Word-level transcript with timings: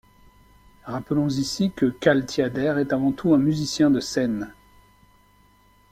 Rappelons 0.85 1.27
ici, 1.29 1.71
que 1.75 1.85
Cal 1.85 2.25
Tjader 2.27 2.73
est 2.79 2.91
avant 2.91 3.11
tout 3.11 3.35
un 3.35 3.37
musicien 3.37 3.91
de 3.91 3.99
scène. 3.99 4.51